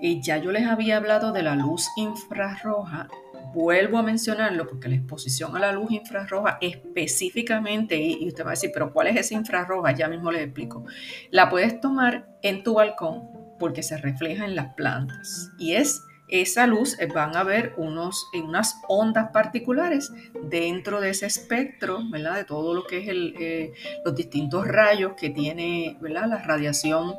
eh, 0.00 0.20
ya 0.20 0.38
yo 0.38 0.50
les 0.50 0.66
había 0.66 0.96
hablado 0.96 1.32
de 1.32 1.42
la 1.42 1.54
luz 1.54 1.88
infrarroja. 1.96 3.08
Vuelvo 3.54 3.98
a 3.98 4.02
mencionarlo 4.02 4.66
porque 4.66 4.88
la 4.88 4.96
exposición 4.96 5.54
a 5.54 5.60
la 5.60 5.72
luz 5.72 5.90
infrarroja 5.90 6.58
específicamente, 6.60 7.96
y 7.96 8.26
usted 8.26 8.44
va 8.44 8.48
a 8.48 8.52
decir, 8.52 8.70
pero 8.72 8.92
¿cuál 8.92 9.08
es 9.08 9.16
esa 9.16 9.34
infrarroja? 9.34 9.92
Ya 9.92 10.08
mismo 10.08 10.32
les 10.32 10.42
explico. 10.42 10.84
La 11.30 11.50
puedes 11.50 11.78
tomar 11.80 12.28
en 12.42 12.62
tu 12.62 12.74
balcón 12.74 13.28
porque 13.58 13.82
se 13.82 13.98
refleja 13.98 14.44
en 14.44 14.56
las 14.56 14.74
plantas 14.74 15.50
y 15.58 15.74
es 15.74 16.02
esa 16.32 16.66
luz 16.66 16.98
eh, 16.98 17.06
van 17.06 17.36
a 17.36 17.44
ver 17.44 17.74
unos, 17.76 18.30
unas 18.32 18.80
ondas 18.88 19.28
particulares 19.32 20.10
dentro 20.44 21.02
de 21.02 21.10
ese 21.10 21.26
espectro, 21.26 22.00
¿verdad? 22.10 22.36
De 22.36 22.44
todo 22.44 22.72
lo 22.72 22.86
que 22.86 23.02
es 23.02 23.08
el, 23.08 23.34
eh, 23.38 23.74
los 24.02 24.14
distintos 24.14 24.66
rayos 24.66 25.12
que 25.14 25.28
tiene, 25.28 25.98
¿verdad? 26.00 26.26
La 26.26 26.38
radiación 26.38 27.16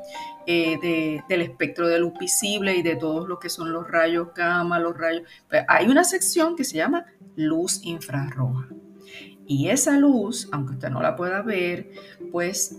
eh, 0.48 1.22
del 1.30 1.42
espectro 1.42 1.88
de 1.88 2.00
luz 2.00 2.14
visible 2.20 2.76
y 2.76 2.82
de 2.82 2.96
todos 2.96 3.30
lo 3.30 3.38
que 3.38 3.50
son 3.50 3.72
los 3.72 3.88
rayos 3.88 4.30
gamma, 4.34 4.80
los 4.80 4.98
rayos... 4.98 5.22
Pues, 5.48 5.64
hay 5.68 5.86
una 5.90 6.04
sección 6.04 6.56
que 6.56 6.64
se 6.64 6.78
llama 6.78 7.06
luz 7.36 7.82
infrarroja. 7.84 8.68
Y 9.46 9.70
esa 9.70 9.96
luz, 10.00 10.50
aunque 10.52 10.74
usted 10.74 10.90
no 10.90 11.04
la 11.04 11.16
pueda 11.16 11.44
ver, 11.44 11.92
pues 12.32 12.78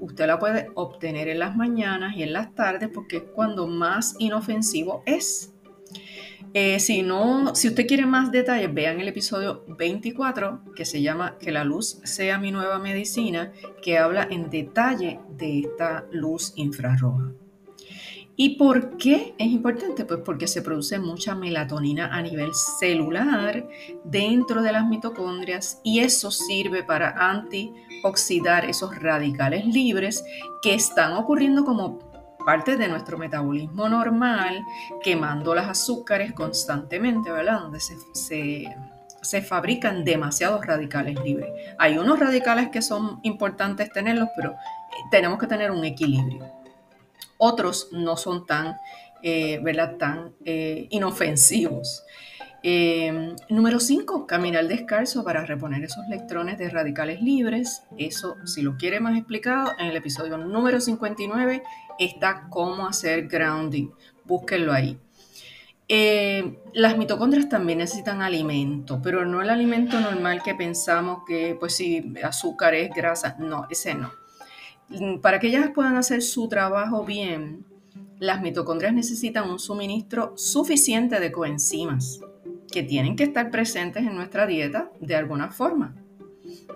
usted 0.00 0.26
la 0.26 0.38
puede 0.38 0.70
obtener 0.74 1.28
en 1.28 1.40
las 1.40 1.56
mañanas 1.56 2.16
y 2.16 2.22
en 2.22 2.32
las 2.32 2.54
tardes 2.54 2.88
porque 2.88 3.16
es 3.16 3.22
cuando 3.34 3.66
más 3.66 4.14
inofensivo 4.18 5.02
es. 5.04 5.53
Eh, 6.56 6.78
si, 6.78 7.02
no, 7.02 7.56
si 7.56 7.66
usted 7.66 7.84
quiere 7.84 8.06
más 8.06 8.30
detalles, 8.30 8.72
vean 8.72 9.00
el 9.00 9.08
episodio 9.08 9.64
24 9.66 10.60
que 10.76 10.84
se 10.84 11.02
llama 11.02 11.36
Que 11.36 11.50
la 11.50 11.64
luz 11.64 11.98
sea 12.04 12.38
mi 12.38 12.52
nueva 12.52 12.78
medicina, 12.78 13.52
que 13.82 13.98
habla 13.98 14.28
en 14.30 14.50
detalle 14.50 15.18
de 15.36 15.58
esta 15.58 16.06
luz 16.12 16.52
infrarroja. 16.54 17.32
¿Y 18.36 18.50
por 18.50 18.96
qué 18.98 19.34
es 19.36 19.48
importante? 19.48 20.04
Pues 20.04 20.20
porque 20.24 20.46
se 20.46 20.62
produce 20.62 21.00
mucha 21.00 21.34
melatonina 21.34 22.14
a 22.14 22.22
nivel 22.22 22.54
celular 22.54 23.68
dentro 24.04 24.62
de 24.62 24.70
las 24.70 24.86
mitocondrias 24.86 25.80
y 25.82 26.00
eso 26.00 26.30
sirve 26.30 26.84
para 26.84 27.30
antioxidar 27.30 28.64
esos 28.64 28.94
radicales 28.96 29.66
libres 29.66 30.24
que 30.62 30.74
están 30.74 31.14
ocurriendo 31.14 31.64
como 31.64 32.13
parte 32.44 32.76
de 32.76 32.88
nuestro 32.88 33.18
metabolismo 33.18 33.88
normal, 33.88 34.64
quemando 35.02 35.54
las 35.54 35.68
azúcares 35.68 36.32
constantemente, 36.32 37.30
¿verdad? 37.30 37.60
Donde 37.60 37.80
se, 37.80 37.96
se 39.24 39.42
fabrican 39.42 40.04
demasiados 40.04 40.64
radicales 40.66 41.18
libres. 41.24 41.50
Hay 41.78 41.98
unos 41.98 42.18
radicales 42.18 42.68
que 42.68 42.82
son 42.82 43.20
importantes 43.22 43.90
tenerlos, 43.90 44.28
pero 44.36 44.52
eh, 44.52 44.56
tenemos 45.10 45.38
que 45.38 45.46
tener 45.46 45.70
un 45.70 45.84
equilibrio. 45.84 46.46
Otros 47.38 47.88
no 47.92 48.16
son 48.16 48.46
tan, 48.46 48.76
eh, 49.22 49.58
¿verdad? 49.62 49.96
tan 49.96 50.34
eh, 50.44 50.86
inofensivos. 50.90 52.04
Em, 52.62 53.36
número 53.50 53.78
5, 53.78 54.26
caminar 54.26 54.66
descalzo 54.66 55.22
para 55.22 55.44
reponer 55.44 55.84
esos 55.84 56.06
electrones 56.06 56.56
de 56.56 56.70
radicales 56.70 57.20
libres. 57.20 57.82
Eso, 57.98 58.36
si 58.46 58.62
lo 58.62 58.76
quiere 58.78 59.00
más 59.00 59.18
explicado, 59.18 59.72
en 59.78 59.86
el 59.88 59.96
episodio 59.96 60.38
número 60.38 60.80
59 60.80 61.62
está 61.98 62.48
cómo 62.50 62.86
hacer 62.86 63.28
grounding. 63.28 63.90
Búsquenlo 64.24 64.72
ahí. 64.72 64.98
Em, 65.86 66.56
las 66.72 66.96
mitocondrias 66.96 67.48
también 67.48 67.78
necesitan 67.78 68.22
alimento, 68.22 69.00
pero 69.02 69.26
no 69.26 69.42
el 69.42 69.50
alimento 69.50 70.00
normal 70.00 70.42
que 70.42 70.54
pensamos 70.54 71.24
que, 71.26 71.56
pues 71.60 71.76
sí, 71.76 72.14
azúcar 72.22 72.74
es 72.74 72.90
grasa. 72.94 73.36
No, 73.38 73.66
ese 73.70 73.94
no. 73.94 74.10
Para 75.20 75.38
que 75.38 75.48
ellas 75.48 75.70
puedan 75.74 75.96
hacer 75.96 76.22
su 76.22 76.48
trabajo 76.48 77.04
bien, 77.04 77.64
las 78.18 78.40
mitocondrias 78.40 78.94
necesitan 78.94 79.50
un 79.50 79.58
suministro 79.58 80.32
suficiente 80.36 81.20
de 81.20 81.32
coenzimas 81.32 82.20
que 82.70 82.82
tienen 82.82 83.16
que 83.16 83.24
estar 83.24 83.50
presentes 83.50 84.04
en 84.04 84.14
nuestra 84.14 84.46
dieta 84.46 84.90
de 85.00 85.16
alguna 85.16 85.50
forma. 85.50 85.94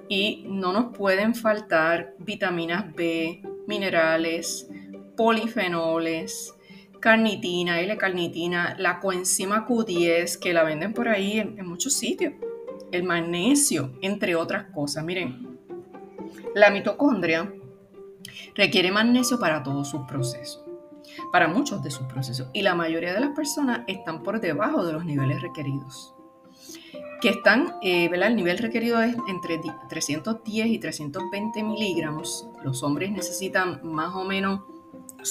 Y 0.08 0.44
no 0.48 0.72
nos 0.72 0.96
pueden 0.96 1.34
faltar 1.34 2.14
vitaminas 2.18 2.94
B, 2.94 3.42
minerales, 3.66 4.68
polifenoles, 5.18 6.54
carnitina, 7.00 7.80
L-carnitina, 7.80 8.76
la 8.78 9.00
coenzima 9.00 9.66
Q10 9.66 10.38
que 10.38 10.52
la 10.52 10.62
venden 10.62 10.94
por 10.94 11.08
ahí 11.08 11.40
en, 11.40 11.66
muchos 11.66 11.94
sitios, 11.94 12.34
el 12.92 13.02
magnesio, 13.02 13.98
entre 14.00 14.36
otras 14.36 14.66
cosas. 14.72 15.04
Miren, 15.04 15.58
la 16.54 16.70
mitocondria 16.70 17.52
requiere 18.54 18.92
magnesio 18.92 19.40
para 19.40 19.64
todos 19.64 19.88
sus 19.88 20.02
procesos 20.06 20.64
para 21.32 21.48
muchos 21.48 21.82
de 21.82 21.90
sus 21.90 22.06
procesos 22.06 22.48
y 22.52 22.62
la 22.62 22.76
mayoría 22.76 23.12
de 23.12 23.20
las 23.20 23.30
personas 23.30 23.80
están 23.88 24.22
por 24.22 24.40
debajo 24.40 24.84
de 24.84 24.92
los 24.92 25.04
niveles 25.04 25.42
requeridos. 25.42 26.14
Que 27.20 27.30
están, 27.30 27.74
eh. 27.82 28.08
El 28.12 28.36
nivel 28.36 28.58
requerido 28.58 29.00
es 29.00 29.16
entre 29.26 29.60
310 29.88 30.66
y 30.68 30.78
320 30.78 31.62
miligramos. 31.64 32.46
Los 32.62 32.84
hombres 32.84 33.10
necesitan 33.10 33.80
más 33.82 34.14
o 34.14 34.24
menos 34.24 34.60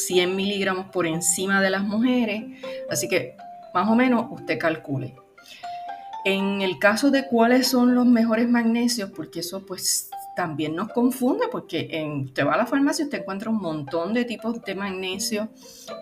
100 0.05 0.35
miligramos 0.35 0.87
por 0.87 1.07
encima 1.07 1.61
de 1.61 1.69
las 1.69 1.83
mujeres, 1.83 2.43
así 2.89 3.07
que 3.07 3.35
más 3.73 3.89
o 3.89 3.95
menos 3.95 4.27
usted 4.31 4.57
calcule. 4.57 5.15
En 6.25 6.61
el 6.61 6.77
caso 6.79 7.09
de 7.09 7.27
cuáles 7.27 7.67
son 7.67 7.95
los 7.95 8.05
mejores 8.05 8.49
magnesios, 8.49 9.11
porque 9.11 9.39
eso 9.39 9.65
pues 9.65 10.09
también 10.37 10.75
nos 10.75 10.89
confunde 10.89 11.47
porque 11.51 11.87
en, 11.89 12.25
usted 12.25 12.45
va 12.45 12.53
a 12.53 12.57
la 12.57 12.67
farmacia 12.67 13.01
y 13.01 13.05
usted 13.05 13.21
encuentra 13.21 13.49
un 13.49 13.57
montón 13.57 14.13
de 14.13 14.23
tipos 14.23 14.61
de 14.61 14.75
magnesio. 14.75 15.49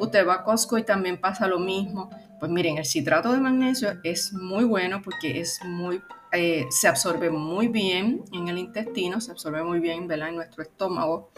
Usted 0.02 0.28
va 0.28 0.34
a 0.34 0.44
Costco 0.44 0.78
y 0.78 0.84
también 0.84 1.22
pasa 1.22 1.48
lo 1.48 1.58
mismo. 1.58 2.10
Pues 2.38 2.52
miren, 2.52 2.78
el 2.78 2.86
citrato 2.86 3.32
de 3.32 3.40
magnesio 3.40 3.94
es 4.04 4.34
muy 4.34 4.66
bueno 4.66 5.02
porque 5.02 5.40
es 5.40 5.62
muy, 5.64 6.02
eh, 6.34 6.66
se 6.70 6.90
absorbe 6.90 7.30
muy 7.30 7.70
bien 7.70 8.26
en 8.34 8.50
el 8.50 8.58
intestino, 8.58 9.22
se 9.22 9.32
absorbe 9.32 9.64
muy 9.64 9.80
bien 9.80 10.12
en 10.12 10.36
nuestro 10.36 10.64
estómago. 10.64 11.32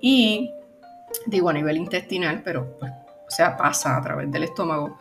Y 0.00 0.50
digo 1.26 1.50
a 1.50 1.52
nivel 1.52 1.76
intestinal, 1.76 2.42
pero 2.42 2.76
pues, 2.78 2.92
o 3.26 3.30
sea, 3.30 3.56
pasa 3.56 3.96
a 3.96 4.02
través 4.02 4.30
del 4.30 4.44
estómago. 4.44 4.98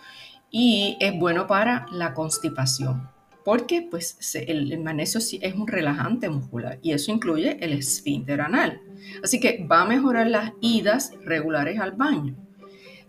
Y 0.49 0.97
es 0.99 1.17
bueno 1.17 1.47
para 1.47 1.85
la 1.91 2.13
constipación 2.13 3.09
porque 3.43 3.87
pues, 3.89 4.17
el, 4.35 4.79
magnesio 4.79 5.19
es 5.19 5.55
un 5.55 5.67
relajante 5.67 6.29
muscular 6.29 6.79
y 6.81 6.91
eso 6.91 7.11
incluye 7.11 7.57
el 7.63 7.73
esfínter 7.73 8.41
anal. 8.41 8.81
Así 9.23 9.39
que 9.39 9.65
va 9.69 9.81
a 9.81 9.85
mejorar 9.85 10.27
las 10.27 10.53
idas 10.61 11.13
regulares 11.23 11.79
al 11.79 11.93
baño. 11.93 12.35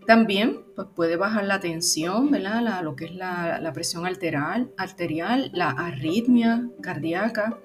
También 0.07 0.59
pues, 0.75 0.87
puede 0.95 1.15
bajar 1.15 1.45
la 1.45 1.59
tensión, 1.59 2.31
¿verdad? 2.31 2.81
lo 2.83 2.95
que 2.95 3.05
es 3.05 3.15
la, 3.15 3.71
presión 3.73 4.05
arterial, 4.05 4.71
arterial, 4.77 5.51
la 5.53 5.69
arritmia 5.69 6.67
cardíaca. 6.81 7.57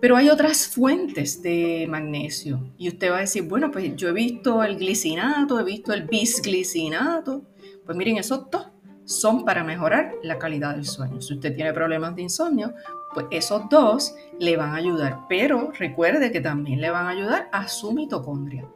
Pero 0.00 0.16
hay 0.16 0.30
otras 0.30 0.66
fuentes 0.66 1.42
de 1.42 1.86
magnesio 1.88 2.72
y 2.78 2.88
usted 2.88 3.10
va 3.10 3.18
a 3.18 3.20
decir, 3.20 3.42
bueno, 3.42 3.70
pues 3.70 3.94
yo 3.96 4.08
he 4.08 4.12
visto 4.12 4.62
el 4.62 4.76
glicinato, 4.76 5.60
he 5.60 5.64
visto 5.64 5.92
el 5.92 6.04
bisglicinato. 6.04 7.42
Pues 7.84 7.96
miren, 7.96 8.16
esos 8.16 8.50
dos 8.50 8.68
son 9.04 9.44
para 9.44 9.64
mejorar 9.64 10.14
la 10.22 10.38
calidad 10.38 10.74
del 10.74 10.86
sueño. 10.86 11.20
Si 11.20 11.34
usted 11.34 11.54
tiene 11.54 11.72
problemas 11.72 12.14
de 12.14 12.22
insomnio, 12.22 12.74
pues 13.12 13.26
esos 13.30 13.68
dos 13.68 14.14
le 14.38 14.56
van 14.56 14.70
a 14.70 14.76
ayudar, 14.76 15.26
pero 15.28 15.72
recuerde 15.76 16.30
que 16.30 16.40
también 16.40 16.80
le 16.80 16.90
van 16.90 17.06
a 17.06 17.10
ayudar 17.10 17.48
a 17.52 17.68
su 17.68 17.92
mitocondria. 17.92 18.66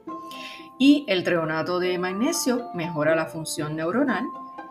Y 0.79 1.05
el 1.07 1.23
treonato 1.23 1.79
de 1.79 1.97
magnesio 1.99 2.71
mejora 2.75 3.15
la 3.15 3.27
función 3.27 3.77
neuronal, 3.77 4.25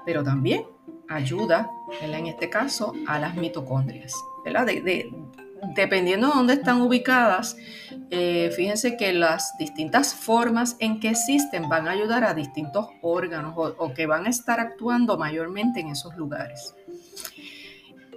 pero 0.06 0.23
también 0.23 0.65
ayuda, 1.08 1.71
en 2.01 2.27
este 2.27 2.49
caso, 2.49 2.93
a 3.08 3.19
las 3.19 3.36
mitocondrias. 3.36 4.13
¿verdad? 4.43 4.65
de, 4.65 5.13
dependiendo 5.76 6.28
de 6.28 6.34
dónde 6.34 6.54
están 6.54 6.82
ubicadas, 6.82 7.58
eh, 8.10 8.52
fíjense 8.56 8.97
que 8.97 9.13
las 9.13 9.58
distintas 9.58 10.13
formas 10.13 10.76
en 10.80 10.99
que 10.99 11.10
existen 11.10 11.69
van 11.69 11.88
a 11.88 11.91
ayudar 11.91 12.23
a 12.23 12.34
distintos 12.34 12.88
órganos 13.02 13.54
o, 13.56 13.93
que 13.93 14.06
van 14.06 14.26
a 14.26 14.30
estar 14.30 14.60
actuando 14.60 15.17
mayormente 15.17 15.80
en 15.80 15.89
esos 15.89 16.15
lugares. 16.15 16.76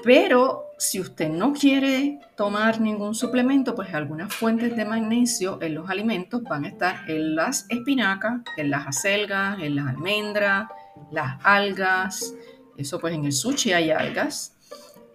Pero 0.05 0.67
si 0.79 1.01
usted 1.01 1.31
no 1.31 1.53
quiere 1.53 2.21
tomar 2.37 2.81
ningún 2.81 3.15
suplemento, 3.15 3.75
pues 3.75 3.93
algunas 3.95 4.33
fuentes 4.33 4.77
de 4.77 4.85
magnesio 4.85 5.59
en 5.63 5.75
los 5.75 5.89
alimentos 5.91 6.43
van 6.43 6.65
a 6.65 6.69
estar 6.69 7.11
en 7.11 7.35
las 7.35 7.67
espinacas, 7.71 8.43
en 8.57 8.71
las 8.71 8.87
acelgas, 8.87 9.61
en 9.61 9.75
las 9.75 9.89
almendras, 9.89 10.69
las 11.11 11.39
algas. 11.43 12.35
Eso 12.77 13.01
pues 13.01 13.15
en 13.15 13.25
el 13.25 13.33
sushi 13.33 13.73
hay 13.73 13.91
algas 13.91 14.56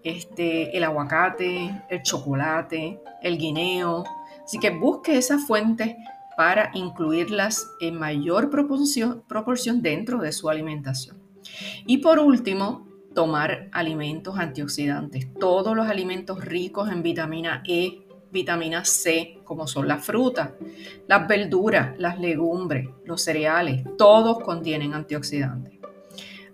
este, 0.03 0.75
el 0.75 0.83
aguacate, 0.83 1.83
el 1.89 2.01
chocolate, 2.03 3.01
el 3.21 3.37
guineo. 3.37 4.03
Así 4.43 4.59
que 4.59 4.69
busque 4.69 5.17
esas 5.17 5.45
fuentes 5.45 5.95
para 6.37 6.71
incluirlas 6.73 7.67
en 7.79 7.99
mayor 7.99 8.49
proporción, 8.49 9.23
proporción 9.27 9.81
dentro 9.81 10.19
de 10.19 10.31
su 10.31 10.49
alimentación. 10.49 11.17
Y 11.85 11.99
por 11.99 12.19
último, 12.19 12.87
tomar 13.13 13.69
alimentos 13.71 14.37
antioxidantes. 14.37 15.33
Todos 15.33 15.75
los 15.75 15.87
alimentos 15.87 16.43
ricos 16.43 16.89
en 16.89 17.03
vitamina 17.03 17.63
E, 17.67 18.05
vitamina 18.31 18.85
C, 18.85 19.39
como 19.43 19.67
son 19.67 19.87
las 19.87 20.05
frutas, 20.05 20.51
las 21.07 21.27
verduras, 21.27 21.97
las 21.99 22.19
legumbres, 22.19 22.87
los 23.05 23.21
cereales, 23.21 23.83
todos 23.97 24.39
contienen 24.39 24.93
antioxidantes. 24.93 25.80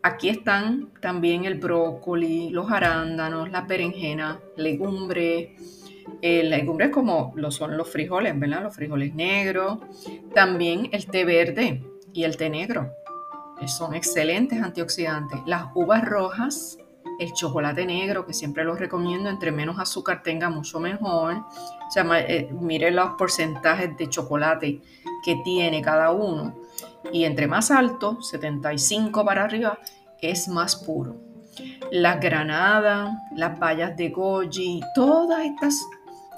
Aquí 0.03 0.29
están 0.29 0.91
también 1.01 1.45
el 1.45 1.55
brócoli, 1.55 2.49
los 2.49 2.71
arándanos, 2.71 3.49
las 3.49 3.67
berenjenas, 3.67 4.37
legumbres, 4.55 5.49
eh, 6.21 6.43
legumbres 6.43 6.89
como 6.89 7.33
lo 7.35 7.51
son 7.51 7.77
los 7.77 7.89
frijoles, 7.89 8.39
¿verdad? 8.39 8.63
Los 8.63 8.75
frijoles 8.75 9.13
negros, 9.15 9.79
también 10.33 10.89
el 10.91 11.05
té 11.07 11.25
verde 11.25 11.83
y 12.13 12.23
el 12.23 12.37
té 12.37 12.49
negro. 12.49 12.91
Son 13.65 13.95
excelentes 13.95 14.61
antioxidantes. 14.61 15.39
Las 15.45 15.65
uvas 15.73 16.05
rojas, 16.05 16.77
el 17.19 17.33
chocolate 17.33 17.85
negro, 17.85 18.25
que 18.25 18.33
siempre 18.33 18.63
los 18.63 18.79
recomiendo, 18.79 19.29
entre 19.29 19.51
menos 19.51 19.79
azúcar 19.79 20.21
tenga, 20.21 20.49
mucho 20.49 20.79
mejor. 20.79 21.33
O 21.35 21.91
sea, 21.91 22.05
eh, 22.19 22.49
mire 22.51 22.91
los 22.91 23.11
porcentajes 23.17 23.97
de 23.97 24.07
chocolate 24.09 24.81
que 25.27 25.35
tiene 25.35 25.81
cada 25.81 26.11
uno. 26.11 26.55
Y 27.11 27.25
entre 27.25 27.47
más 27.47 27.69
alto, 27.69 28.21
75 28.21 29.25
para 29.25 29.43
arriba, 29.43 29.77
es 30.21 30.47
más 30.47 30.77
puro. 30.77 31.17
La 31.91 32.15
granada, 32.15 33.11
las 33.35 33.59
bayas 33.59 33.97
de 33.97 34.07
goji, 34.07 34.79
todos 34.95 35.37
estos 35.41 35.85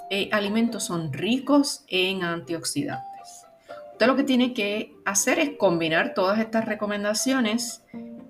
eh, 0.09 0.27
alimentos 0.31 0.85
son 0.85 1.13
ricos 1.13 1.85
en 1.87 2.23
antioxidantes. 2.23 3.45
Usted 3.91 4.07
lo 4.07 4.15
que 4.15 4.23
tiene 4.23 4.55
que 4.55 4.91
hacer 5.05 5.37
es 5.37 5.51
combinar 5.59 6.15
todas 6.15 6.39
estas 6.39 6.65
recomendaciones 6.65 7.83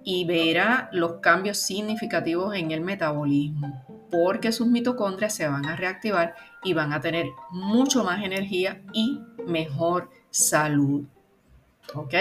y 0.04 0.26
verá 0.26 0.90
los 0.92 1.22
cambios 1.22 1.58
significativos 1.60 2.54
en 2.54 2.72
el 2.72 2.82
metabolismo, 2.82 3.86
porque 4.12 4.52
sus 4.52 4.68
mitocondrias 4.68 5.34
se 5.34 5.48
van 5.48 5.66
a 5.68 5.78
reactivar 5.78 6.36
y 6.66 6.74
van 6.74 6.92
a 6.92 7.00
tener 7.00 7.28
mucho 7.52 8.04
más 8.04 8.26
energía 8.26 8.82
y 8.92 9.22
mejor 9.48 10.10
salud. 10.30 11.04
¿Ok? 11.94 12.14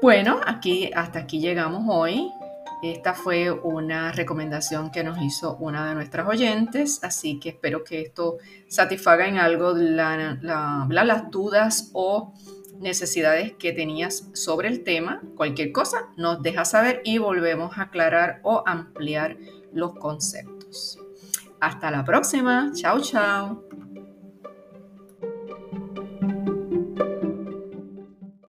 Bueno, 0.00 0.40
aquí, 0.46 0.90
hasta 0.94 1.20
aquí 1.20 1.40
llegamos 1.40 1.84
hoy. 1.88 2.30
Esta 2.82 3.14
fue 3.14 3.50
una 3.50 4.12
recomendación 4.12 4.92
que 4.92 5.02
nos 5.02 5.20
hizo 5.20 5.56
una 5.56 5.88
de 5.88 5.94
nuestras 5.96 6.28
oyentes, 6.28 7.00
así 7.02 7.40
que 7.40 7.48
espero 7.48 7.82
que 7.82 8.02
esto 8.02 8.38
satisfaga 8.68 9.26
en 9.26 9.38
algo 9.38 9.72
las 9.72 11.30
dudas 11.30 11.90
o 11.92 12.32
necesidades 12.78 13.54
que 13.54 13.72
tenías 13.72 14.28
sobre 14.34 14.68
el 14.68 14.84
tema. 14.84 15.20
Cualquier 15.36 15.72
cosa 15.72 16.10
nos 16.16 16.40
deja 16.42 16.64
saber 16.64 17.02
y 17.04 17.18
volvemos 17.18 17.76
a 17.76 17.82
aclarar 17.82 18.40
o 18.44 18.62
ampliar 18.64 19.36
los 19.72 19.96
conceptos. 19.96 21.00
Hasta 21.60 21.90
la 21.90 22.04
próxima. 22.04 22.70
Chao, 22.74 23.00
chao. 23.00 23.64